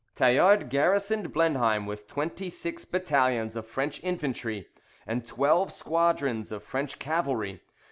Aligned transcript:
Tallard 0.15 0.69
garrisoned 0.71 1.31
Blenheim 1.31 1.85
with 1.85 2.07
twenty 2.07 2.49
six 2.49 2.85
battalions 2.85 3.55
of 3.55 3.67
French 3.67 4.03
infantry, 4.03 4.67
and 5.05 5.23
twelve 5.27 5.71
squadrons 5.71 6.51
of 6.51 6.63
French 6.63 6.97
cavalry. 6.97 7.61